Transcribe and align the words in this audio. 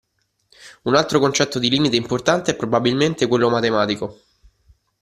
Un 0.81 0.95
altro 0.95 1.19
concetto 1.19 1.59
di 1.59 1.69
limite 1.69 1.95
importante 1.95 2.49
è 2.49 2.55
probabilmente 2.55 3.27
quello 3.27 3.49
matematico. 3.51 4.21